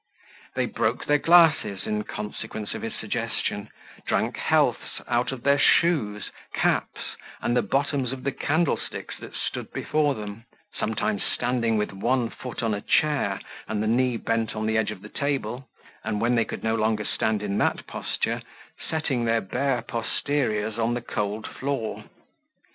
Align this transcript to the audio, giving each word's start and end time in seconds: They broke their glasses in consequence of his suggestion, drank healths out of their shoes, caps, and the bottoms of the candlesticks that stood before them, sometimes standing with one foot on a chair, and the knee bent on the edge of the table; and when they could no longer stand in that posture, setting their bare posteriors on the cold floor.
They 0.55 0.65
broke 0.65 1.05
their 1.05 1.19
glasses 1.19 1.85
in 1.85 2.03
consequence 2.05 2.73
of 2.73 2.81
his 2.81 2.95
suggestion, 2.95 3.69
drank 4.07 4.35
healths 4.35 4.99
out 5.07 5.31
of 5.31 5.43
their 5.43 5.59
shoes, 5.59 6.31
caps, 6.55 7.15
and 7.39 7.55
the 7.55 7.61
bottoms 7.61 8.11
of 8.11 8.23
the 8.23 8.31
candlesticks 8.31 9.17
that 9.19 9.35
stood 9.35 9.71
before 9.71 10.15
them, 10.15 10.45
sometimes 10.73 11.21
standing 11.23 11.77
with 11.77 11.93
one 11.93 12.31
foot 12.31 12.63
on 12.63 12.73
a 12.73 12.81
chair, 12.81 13.39
and 13.67 13.83
the 13.83 13.87
knee 13.87 14.17
bent 14.17 14.55
on 14.55 14.65
the 14.65 14.75
edge 14.75 14.89
of 14.89 15.03
the 15.03 15.07
table; 15.09 15.69
and 16.03 16.19
when 16.19 16.33
they 16.33 16.45
could 16.45 16.63
no 16.63 16.73
longer 16.73 17.05
stand 17.05 17.43
in 17.43 17.59
that 17.59 17.85
posture, 17.85 18.41
setting 18.89 19.25
their 19.25 19.41
bare 19.41 19.83
posteriors 19.83 20.79
on 20.79 20.95
the 20.95 21.01
cold 21.01 21.45
floor. 21.45 22.05